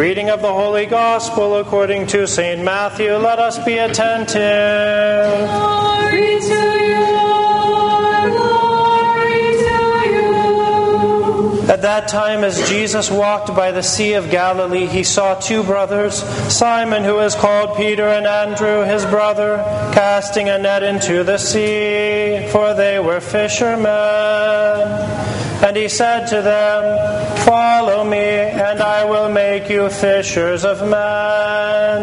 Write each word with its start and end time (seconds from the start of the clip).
Reading 0.00 0.30
of 0.30 0.40
the 0.40 0.50
Holy 0.50 0.86
Gospel 0.86 1.56
according 1.58 2.06
to 2.06 2.26
St. 2.26 2.64
Matthew. 2.64 3.12
Let 3.16 3.38
us 3.38 3.62
be 3.62 3.76
attentive. 3.76 5.50
Glory 5.50 6.40
to 6.40 6.62
you, 6.88 7.04
Lord. 7.18 8.32
Glory 8.32 9.52
to 9.60 9.76
you. 10.08 11.68
At 11.68 11.82
that 11.82 12.08
time, 12.08 12.44
as 12.44 12.66
Jesus 12.66 13.10
walked 13.10 13.54
by 13.54 13.72
the 13.72 13.82
Sea 13.82 14.14
of 14.14 14.30
Galilee, 14.30 14.86
he 14.86 15.04
saw 15.04 15.34
two 15.34 15.62
brothers, 15.62 16.22
Simon, 16.50 17.04
who 17.04 17.18
is 17.18 17.34
called 17.34 17.76
Peter, 17.76 18.08
and 18.08 18.26
Andrew, 18.26 18.84
his 18.84 19.04
brother, 19.04 19.58
casting 19.92 20.48
a 20.48 20.56
net 20.56 20.82
into 20.82 21.24
the 21.24 21.36
sea, 21.36 22.48
for 22.50 22.72
they 22.72 22.98
were 22.98 23.20
fishermen. 23.20 23.90
And 25.62 25.76
he 25.76 25.88
said 25.88 26.24
to 26.28 26.40
them, 26.40 27.36
Follow 27.44 28.02
me, 28.02 28.16
and 28.18 28.18
I 28.18 28.48
will 28.48 28.49
make 29.50 29.68
you 29.68 29.88
fishers 29.88 30.64
of 30.64 30.78
men. 30.88 31.98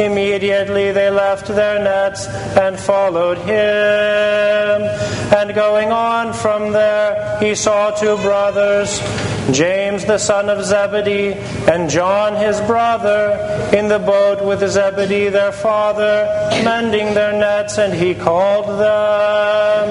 Immediately 0.00 0.90
they 0.90 1.10
left 1.10 1.46
their 1.46 1.78
nets 1.78 2.26
and 2.56 2.76
followed 2.76 3.38
him. 3.38 4.78
And 5.38 5.54
going 5.54 5.92
on 5.92 6.32
from 6.32 6.72
there, 6.72 7.38
he 7.38 7.54
saw 7.54 7.92
two 7.92 8.16
brothers, 8.16 8.98
James 9.52 10.04
the 10.06 10.18
son 10.18 10.48
of 10.48 10.64
Zebedee, 10.64 11.34
and 11.72 11.88
John 11.88 12.34
his 12.34 12.60
brother, 12.62 13.22
in 13.72 13.86
the 13.86 14.00
boat 14.00 14.44
with 14.44 14.68
Zebedee 14.68 15.28
their 15.28 15.52
father, 15.52 16.26
mending 16.64 17.14
their 17.14 17.32
nets, 17.32 17.78
and 17.78 17.94
he 17.94 18.12
called 18.12 18.66
them. 18.66 19.88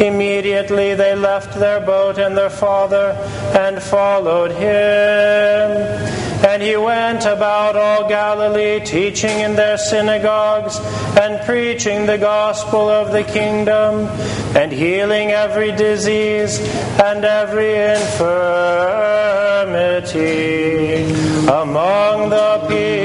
Immediately 0.00 0.94
they 0.94 1.14
left 1.16 1.58
their 1.58 1.80
boat 1.80 2.18
and 2.18 2.36
their 2.36 2.50
father 2.50 3.06
and 3.54 3.82
followed 3.82 4.52
him. 4.52 6.09
And 6.60 6.68
he 6.68 6.76
went 6.76 7.24
about 7.24 7.74
all 7.74 8.06
Galilee, 8.06 8.80
teaching 8.80 9.40
in 9.40 9.56
their 9.56 9.78
synagogues 9.78 10.78
and 11.18 11.40
preaching 11.46 12.04
the 12.04 12.18
gospel 12.18 12.86
of 12.86 13.12
the 13.12 13.24
kingdom 13.24 14.06
and 14.54 14.70
healing 14.70 15.30
every 15.30 15.72
disease 15.72 16.60
and 17.00 17.24
every 17.24 17.76
infirmity 17.76 18.34
among 21.48 22.28
the 22.28 22.58
people. 22.68 22.99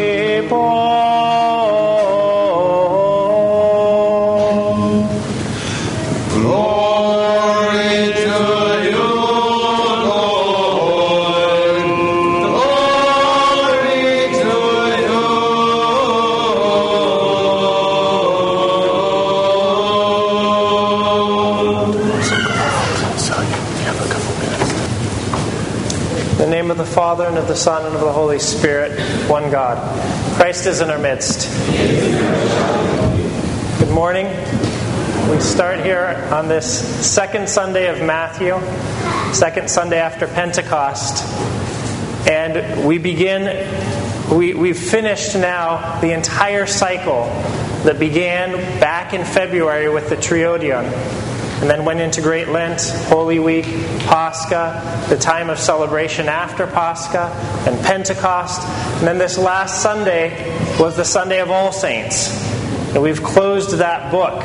The 26.46 26.52
name 26.52 26.70
of 26.70 26.78
the 26.78 26.86
Father, 26.86 27.26
and 27.26 27.40
of 27.40 27.48
the 27.48 27.56
Son, 27.56 27.88
and 27.88 27.96
of 27.96 28.02
the 28.02 28.12
Holy 28.12 28.38
Spirit, 28.38 29.00
one 29.28 29.50
God. 29.50 29.80
Christ 30.36 30.68
is 30.68 30.80
in 30.80 30.92
our 30.92 31.00
midst. 31.00 31.50
Good 33.80 33.90
morning. 33.90 34.28
We 35.28 35.40
start 35.40 35.80
here 35.80 36.30
on 36.32 36.48
this 36.48 36.68
second 37.04 37.50
Sunday 37.50 37.88
of 37.88 38.06
Matthew, 38.06 38.60
second 39.34 39.72
Sunday 39.72 39.98
after 39.98 40.28
Pentecost. 40.28 41.26
And 42.30 42.86
we 42.86 43.00
begin, 43.00 43.68
we, 44.32 44.54
we've 44.54 44.78
finished 44.78 45.36
now 45.36 46.00
the 46.00 46.12
entire 46.12 46.68
cycle 46.68 47.26
that 47.86 47.98
began 47.98 48.52
back 48.80 49.16
in 49.16 49.26
February 49.26 49.90
with 49.90 50.10
the 50.10 50.16
Triodion 50.16 50.84
and 51.62 51.70
then 51.70 51.86
went 51.86 52.02
into 52.02 52.22
Great 52.22 52.50
Lent, 52.50 52.82
Holy 53.08 53.40
Week, 53.40 53.66
Pascha, 54.02 55.06
the 55.10 55.18
time 55.18 55.50
of 55.50 55.58
celebration 55.58 56.28
after 56.28 56.68
Pascha, 56.68 57.32
and 57.68 57.84
Pentecost. 57.86 58.62
And 59.00 59.08
then 59.08 59.18
this 59.18 59.38
last 59.38 59.82
Sunday 59.82 60.54
was 60.80 60.98
the 60.98 61.06
Sunday 61.06 61.40
of 61.40 61.50
All 61.50 61.72
Saints. 61.72 62.44
And 62.94 63.02
we've 63.02 63.24
closed 63.24 63.72
that 63.78 64.12
book. 64.12 64.44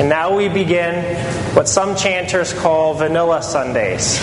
And 0.00 0.08
now 0.08 0.34
we 0.34 0.48
begin 0.48 1.16
what 1.54 1.68
some 1.68 1.96
chanters 1.96 2.52
call 2.52 2.94
vanilla 2.94 3.42
Sundays. 3.42 4.18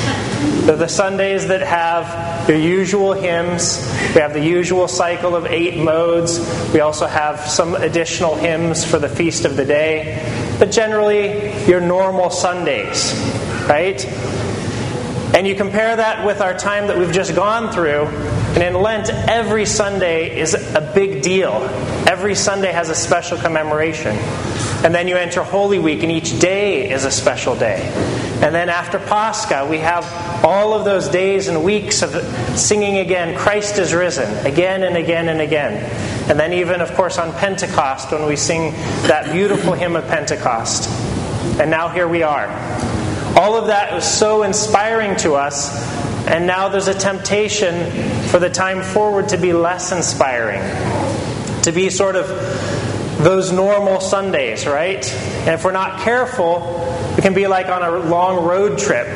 They're 0.66 0.76
the 0.76 0.88
Sundays 0.88 1.48
that 1.48 1.62
have 1.62 2.50
your 2.50 2.58
usual 2.58 3.14
hymns. 3.14 3.80
We 4.16 4.22
have 4.22 4.34
the 4.34 4.44
usual 4.44 4.88
cycle 4.88 5.36
of 5.36 5.46
eight 5.46 5.78
modes. 5.78 6.40
We 6.74 6.80
also 6.80 7.06
have 7.06 7.40
some 7.42 7.76
additional 7.76 8.36
hymns 8.36 8.84
for 8.84 8.98
the 9.00 9.10
feast 9.10 9.46
of 9.46 9.56
the 9.56 9.66
day. 9.66 10.47
But 10.60 10.72
generally, 10.72 11.66
your 11.66 11.82
normal 11.82 12.30
Sundays, 12.30 13.14
right? 13.68 14.04
And 15.36 15.46
you 15.46 15.56
compare 15.56 15.96
that 15.96 16.26
with 16.26 16.42
our 16.42 16.58
time 16.58 16.88
that 16.88 16.98
we've 16.98 17.12
just 17.12 17.36
gone 17.36 17.72
through, 17.72 18.06
and 18.58 18.64
in 18.64 18.82
Lent, 18.82 19.10
every 19.10 19.66
Sunday 19.66 20.40
is 20.40 20.56
a 20.56 20.92
big 20.96 21.22
deal. 21.22 21.54
Every 22.08 22.34
Sunday 22.34 22.72
has 22.72 22.90
a 22.90 22.96
special 22.96 23.38
commemoration. 23.38 24.16
And 24.84 24.96
then 24.96 25.08
you 25.08 25.16
enter 25.16 25.44
Holy 25.44 25.78
Week, 25.78 26.02
and 26.02 26.12
each 26.12 26.40
day 26.40 26.90
is 26.90 27.06
a 27.06 27.12
special 27.12 27.56
day. 27.56 27.86
And 28.42 28.54
then 28.54 28.70
after 28.70 29.00
Pascha, 29.00 29.66
we 29.68 29.80
have 29.80 30.06
all 30.46 30.74
of 30.74 30.86
those 30.86 31.10
days 31.10 31.48
and 31.48 31.64
weeks 31.64 32.04
of 32.04 32.12
singing 32.58 33.00
again, 33.00 33.36
Christ 33.36 33.80
is 33.80 33.94
risen, 33.96 34.46
again 34.46 34.84
and 34.84 34.96
again 34.96 35.30
and 35.30 35.42
again. 35.42 35.74
And 36.30 36.40
then, 36.40 36.54
even, 36.54 36.82
of 36.82 36.94
course, 36.94 37.18
on 37.18 37.34
Pentecost, 37.34 38.12
when 38.12 38.28
we 38.28 38.36
sing 38.36 38.74
that 39.08 39.32
beautiful 39.32 39.74
hymn 39.74 39.96
of 39.96 40.08
Pentecost. 40.08 40.88
And 41.60 41.72
now 41.72 41.90
here 41.90 42.08
we 42.08 42.22
are. 42.22 42.48
All 43.38 43.56
of 43.56 43.68
that 43.68 43.94
was 43.94 44.06
so 44.06 44.44
inspiring 44.44 45.16
to 45.18 45.34
us, 45.34 45.72
and 46.28 46.46
now 46.46 46.70
there's 46.70 46.88
a 46.88 46.94
temptation 46.94 47.90
for 48.28 48.40
the 48.40 48.50
time 48.50 48.84
forward 48.84 49.30
to 49.30 49.38
be 49.38 49.54
less 49.54 49.92
inspiring, 49.92 50.62
to 51.64 51.72
be 51.72 51.90
sort 51.90 52.16
of 52.16 52.28
those 53.18 53.52
normal 53.52 54.00
Sundays, 54.00 54.68
right? 54.68 55.04
And 55.14 55.50
if 55.50 55.64
we're 55.64 55.72
not 55.72 56.02
careful, 56.02 57.14
we 57.16 57.22
can 57.22 57.34
be 57.34 57.48
like 57.48 57.68
on 57.68 57.82
a 57.82 57.92
long 58.08 58.46
road 58.46 58.78
trip, 58.78 59.08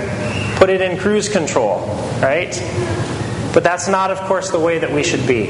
put 0.57 0.69
it 0.69 0.81
in 0.81 0.97
cruise 0.97 1.29
control, 1.29 1.79
right? 2.21 2.51
But 3.53 3.63
that's 3.63 3.87
not, 3.87 4.11
of 4.11 4.19
course, 4.21 4.49
the 4.49 4.59
way 4.59 4.79
that 4.79 4.91
we 4.91 5.03
should 5.03 5.27
be. 5.27 5.47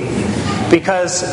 Because 0.70 1.24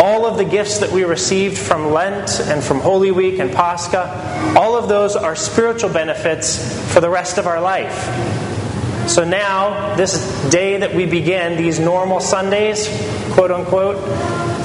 all 0.00 0.26
of 0.26 0.36
the 0.36 0.44
gifts 0.44 0.78
that 0.78 0.90
we 0.90 1.04
received 1.04 1.58
from 1.58 1.92
Lent 1.92 2.40
and 2.40 2.62
from 2.62 2.80
Holy 2.80 3.10
Week 3.10 3.38
and 3.38 3.50
Pascha, 3.50 4.54
all 4.56 4.76
of 4.76 4.88
those 4.88 5.16
are 5.16 5.34
spiritual 5.34 5.90
benefits 5.90 6.92
for 6.92 7.00
the 7.00 7.10
rest 7.10 7.38
of 7.38 7.46
our 7.46 7.60
life. 7.60 8.08
So 9.08 9.24
now, 9.24 9.96
this 9.96 10.48
day 10.50 10.78
that 10.78 10.94
we 10.94 11.06
begin, 11.06 11.56
these 11.56 11.80
normal 11.80 12.20
Sundays, 12.20 12.86
quote 13.32 13.50
unquote, 13.50 13.96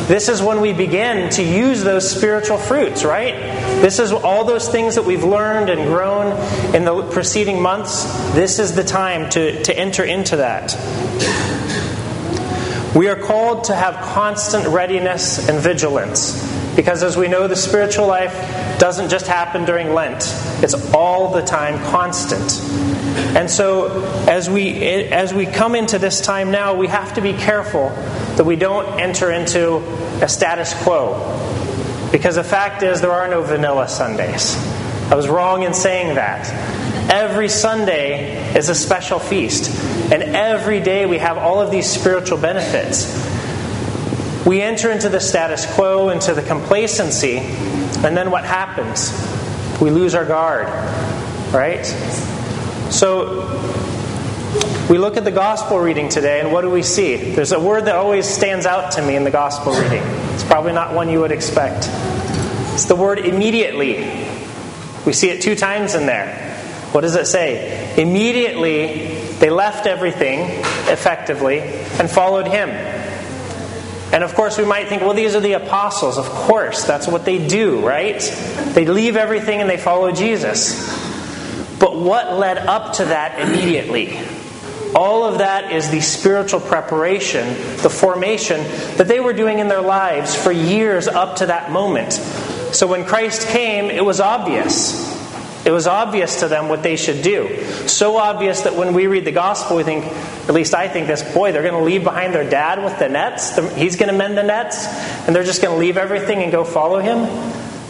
this 0.08 0.30
is 0.30 0.42
when 0.42 0.62
we 0.62 0.72
begin 0.72 1.30
to 1.32 1.44
use 1.44 1.84
those 1.84 2.10
spiritual 2.10 2.58
fruits, 2.58 3.04
right? 3.04 3.36
This 3.82 4.00
is 4.00 4.14
all 4.14 4.46
those 4.46 4.70
things 4.70 4.96
that 4.96 5.04
we've 5.04 5.26
learned 5.26 5.70
and 5.70 5.86
grown 5.86 6.32
in 6.74 6.86
the 6.86 7.04
preceding 7.12 7.62
months. 7.62 8.06
This 8.34 8.58
is 8.58 8.74
the 8.74 8.86
time 8.86 9.30
to, 9.32 9.62
to 9.64 9.78
enter 9.78 10.06
into 10.06 10.38
that. 10.38 10.74
We 12.96 13.10
are 13.10 13.18
called 13.18 13.66
to 13.66 13.76
have 13.76 13.96
constant 14.14 14.68
readiness 14.68 15.50
and 15.50 15.60
vigilance. 15.60 16.57
Because 16.78 17.02
as 17.02 17.18
we 17.18 17.28
know, 17.28 17.48
the 17.48 17.56
spiritual 17.56 18.06
life 18.06 18.32
doesn't 18.80 19.10
just 19.10 19.26
happen 19.26 19.66
during 19.66 19.96
Lent, 19.96 20.24
it's 20.62 20.94
all 20.94 21.34
the 21.34 21.42
time 21.42 21.84
constant. 21.92 22.62
And 23.36 23.50
so, 23.50 24.04
as 24.30 24.48
we, 24.48 24.76
as 24.84 25.34
we 25.34 25.48
come 25.48 25.74
into 25.74 25.98
this 25.98 26.22
time 26.22 26.52
now, 26.52 26.76
we 26.76 26.88
have 26.88 27.16
to 27.16 27.22
be 27.22 27.34
careful 27.34 27.90
that 28.36 28.46
we 28.46 28.56
don't 28.56 29.00
enter 29.00 29.32
into 29.32 29.78
a 30.24 30.30
status 30.30 30.74
quo. 30.84 31.18
Because 32.12 32.36
the 32.36 32.44
fact 32.44 32.84
is, 32.84 33.02
there 33.02 33.12
are 33.12 33.28
no 33.28 33.42
vanilla 33.42 33.88
Sundays. 33.90 34.56
I 35.12 35.16
was 35.16 35.28
wrong 35.28 35.64
in 35.64 35.74
saying 35.74 36.16
that. 36.16 36.48
Every 37.12 37.50
Sunday 37.50 38.56
is 38.56 38.70
a 38.70 38.76
special 38.76 39.18
feast, 39.18 39.72
and 40.12 40.22
every 40.22 40.80
day 40.80 41.08
we 41.08 41.18
have 41.18 41.40
all 41.40 41.60
of 41.60 41.72
these 41.72 41.90
spiritual 41.90 42.38
benefits. 42.38 43.37
We 44.48 44.62
enter 44.62 44.90
into 44.92 45.10
the 45.10 45.20
status 45.20 45.66
quo, 45.76 46.08
into 46.08 46.34
the 46.34 46.42
complacency, 46.42 47.40
and 47.40 48.16
then 48.16 48.32
what 48.32 48.46
happens? 48.46 49.12
We 49.82 49.90
lose 49.90 50.16
our 50.16 50.24
guard, 50.24 50.68
right? 51.54 51.86
So, 52.90 53.44
we 54.90 55.00
look 55.00 55.18
at 55.18 55.26
the 55.26 55.32
gospel 55.32 55.80
reading 55.80 56.08
today, 56.08 56.40
and 56.40 56.54
what 56.54 56.62
do 56.62 56.70
we 56.70 56.82
see? 56.82 57.18
There's 57.18 57.52
a 57.52 57.60
word 57.60 57.86
that 57.86 57.96
always 57.98 58.26
stands 58.26 58.66
out 58.66 58.94
to 58.94 59.02
me 59.02 59.18
in 59.18 59.26
the 59.26 59.32
gospel 59.32 59.74
reading. 59.74 60.02
It's 60.34 60.46
probably 60.46 60.72
not 60.72 60.94
one 60.94 61.10
you 61.10 61.20
would 61.20 61.34
expect. 61.34 61.90
It's 62.74 62.86
the 62.86 62.96
word 62.96 63.20
immediately. 63.20 63.96
We 65.06 65.12
see 65.12 65.30
it 65.30 65.42
two 65.42 65.56
times 65.56 65.94
in 65.94 66.06
there. 66.06 66.56
What 66.94 67.02
does 67.02 67.18
it 67.18 67.28
say? 67.28 68.02
Immediately 68.02 69.08
they 69.40 69.50
left 69.50 69.88
everything, 69.88 70.62
effectively, 70.90 71.60
and 71.60 72.10
followed 72.10 72.48
him. 72.48 72.97
And 74.12 74.24
of 74.24 74.34
course, 74.36 74.58
we 74.58 74.66
might 74.66 74.88
think, 74.88 75.02
well, 75.02 75.14
these 75.14 75.36
are 75.36 75.42
the 75.42 75.54
apostles. 75.54 76.18
Of 76.18 76.26
course, 76.26 76.86
that's 76.86 77.08
what 77.08 77.26
they 77.26 77.46
do, 77.46 77.86
right? 77.86 78.20
They 78.74 78.86
leave 78.86 79.18
everything 79.18 79.60
and 79.62 79.70
they 79.70 79.78
follow 79.78 80.12
Jesus. 80.12 80.88
But 81.80 81.96
what 81.98 82.34
led 82.34 82.58
up 82.58 82.94
to 82.96 83.06
that 83.06 83.40
immediately? 83.40 84.18
All 84.96 85.26
of 85.26 85.40
that 85.40 85.74
is 85.74 85.90
the 85.90 86.00
spiritual 86.00 86.62
preparation, 86.62 87.48
the 87.82 87.90
formation 87.90 88.64
that 88.98 89.08
they 89.08 89.20
were 89.20 89.34
doing 89.34 89.60
in 89.60 89.68
their 89.68 89.82
lives 89.82 90.36
for 90.36 90.52
years 90.52 91.08
up 91.08 91.38
to 91.38 91.48
that 91.48 91.72
moment. 91.72 92.14
So 92.14 92.88
when 92.88 93.06
Christ 93.06 93.48
came, 93.50 93.92
it 93.92 94.04
was 94.04 94.20
obvious. 94.20 95.17
It 95.68 95.72
was 95.72 95.86
obvious 95.86 96.40
to 96.40 96.48
them 96.48 96.70
what 96.70 96.82
they 96.82 96.96
should 96.96 97.22
do. 97.22 97.62
So 97.88 98.16
obvious 98.16 98.62
that 98.62 98.78
when 98.78 98.94
we 98.94 99.08
read 99.08 99.26
the 99.26 99.34
gospel, 99.34 99.76
we 99.76 99.84
think, 99.84 100.06
at 100.06 100.54
least 100.54 100.74
I 100.74 100.88
think 100.88 101.08
this, 101.08 101.22
boy, 101.34 101.52
they're 101.52 101.62
going 101.62 101.74
to 101.74 101.84
leave 101.84 102.06
behind 102.06 102.34
their 102.34 102.50
dad 102.50 102.82
with 102.82 102.98
the 103.00 103.10
nets. 103.10 103.58
He's 103.76 103.98
going 103.98 104.10
to 104.10 104.18
mend 104.18 104.38
the 104.38 104.44
nets, 104.44 104.88
and 105.28 105.36
they're 105.36 105.44
just 105.44 105.62
going 105.62 105.76
to 105.76 105.78
leave 105.78 105.98
everything 105.98 106.42
and 106.42 106.54
go 106.54 106.64
follow 106.64 107.00
him. 107.00 107.18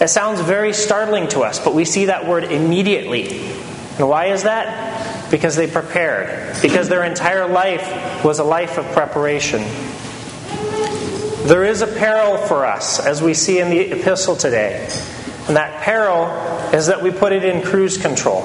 It 0.02 0.08
sounds 0.08 0.42
very 0.42 0.74
startling 0.74 1.28
to 1.28 1.42
us, 1.42 1.64
but 1.64 1.76
we 1.76 1.86
see 1.86 2.06
that 2.06 2.28
word 2.28 2.46
immediately. 2.46 3.42
And 4.00 4.10
why 4.10 4.28
is 4.28 4.42
that? 4.42 5.30
Because 5.30 5.56
they 5.56 5.68
prepared. 5.68 6.60
Because 6.64 6.90
their 6.90 7.04
entire 7.04 7.48
life 7.48 8.26
was 8.26 8.40
a 8.40 8.44
life 8.44 8.80
of 8.80 8.86
preparation. 8.94 9.62
There 11.48 11.64
is 11.64 11.84
a 11.84 11.88
peril 11.88 12.38
for 12.48 12.66
us, 12.66 13.00
as 13.00 13.22
we 13.22 13.36
see 13.36 13.60
in 13.60 13.70
the 13.70 13.92
epistle 13.92 14.36
today. 14.36 14.90
And 15.48 15.56
that 15.56 15.82
peril 15.82 16.28
is 16.74 16.88
that 16.88 17.02
we 17.02 17.12
put 17.12 17.32
it 17.32 17.44
in 17.44 17.62
cruise 17.62 17.98
control. 17.98 18.44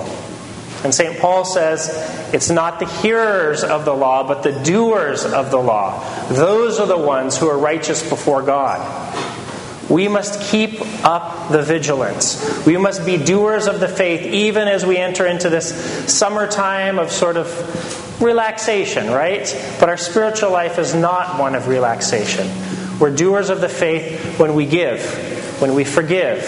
And 0.85 0.93
St. 0.93 1.19
Paul 1.19 1.45
says 1.45 1.91
it's 2.33 2.51
not 2.51 2.81
the 2.81 2.87
hearers 2.87 3.63
of 3.63 3.85
the 3.85 3.95
law, 3.95 4.27
but 4.27 4.43
the 4.43 4.53
doers 4.53 5.25
of 5.25 5.51
the 5.51 5.59
law. 5.59 6.03
Those 6.29 6.81
are 6.81 6.87
the 6.87 6.99
ones 6.99 7.37
who 7.37 7.49
are 7.49 7.59
righteous 7.59 8.09
before 8.09 8.43
God. 8.43 8.81
We 9.89 10.09
must 10.09 10.51
keep 10.51 10.81
up 11.05 11.51
the 11.51 11.63
vigilance. 11.63 12.65
We 12.65 12.77
must 12.79 13.05
be 13.05 13.17
doers 13.17 13.67
of 13.67 13.79
the 13.79 13.89
faith 13.89 14.23
even 14.23 14.67
as 14.67 14.87
we 14.87 14.97
enter 14.97 15.27
into 15.27 15.51
this 15.51 16.13
summertime 16.13 16.99
of 16.99 17.13
sort 17.13 17.37
of 17.37 18.23
relaxation, 18.23 19.09
right? 19.09 19.45
But 19.79 19.89
our 19.89 19.97
spiritual 19.97 20.51
life 20.51 20.79
is 20.79 20.95
not 20.95 21.39
one 21.39 21.55
of 21.55 21.69
relaxation. 21.69 22.49
We're 22.99 23.15
doers 23.15 23.51
of 23.51 23.61
the 23.61 23.69
faith 23.69 24.39
when 24.39 24.55
we 24.55 24.67
give, 24.67 25.03
when 25.61 25.75
we 25.75 25.85
forgive, 25.85 26.41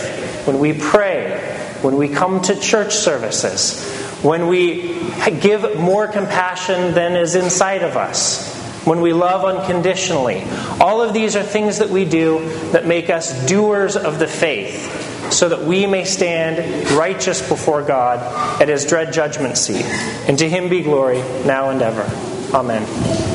when 0.44 0.58
we 0.58 0.72
pray, 0.72 1.38
when 1.82 1.96
we 1.96 2.08
come 2.08 2.40
to 2.42 2.58
church 2.58 2.94
services, 2.94 3.84
when 4.22 4.46
we 4.46 5.10
give 5.40 5.78
more 5.78 6.06
compassion 6.06 6.94
than 6.94 7.16
is 7.16 7.34
inside 7.34 7.82
of 7.82 7.96
us, 7.96 8.52
when 8.84 9.00
we 9.00 9.12
love 9.12 9.44
unconditionally. 9.44 10.44
All 10.80 11.00
of 11.00 11.14
these 11.14 11.36
are 11.36 11.42
things 11.42 11.78
that 11.78 11.88
we 11.88 12.04
do 12.04 12.48
that 12.72 12.86
make 12.86 13.08
us 13.10 13.46
doers 13.46 13.96
of 13.96 14.18
the 14.18 14.26
faith, 14.26 15.32
so 15.32 15.48
that 15.48 15.62
we 15.62 15.86
may 15.86 16.04
stand 16.04 16.90
righteous 16.90 17.46
before 17.46 17.82
God 17.82 18.60
at 18.60 18.68
his 18.68 18.84
dread 18.84 19.12
judgment 19.12 19.56
seat. 19.56 19.84
And 20.28 20.38
to 20.38 20.48
him 20.48 20.68
be 20.68 20.82
glory 20.82 21.18
now 21.46 21.70
and 21.70 21.80
ever. 21.80 22.04
Amen. 22.54 23.32